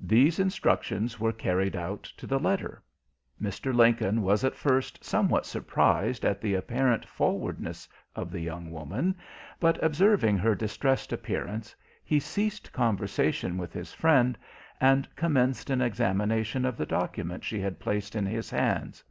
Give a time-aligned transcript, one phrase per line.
[0.00, 2.82] These instructions were carried out to the letter.
[3.38, 3.74] Mr.
[3.74, 7.86] Lincoln was at first somewhat surprised at the apparent forwardness
[8.16, 9.14] of the young woman,
[9.60, 14.38] but observing her distressed appearance, he ceased conversation with his friend,
[14.80, 19.04] and commenced an examination of the document she had placed in his hands.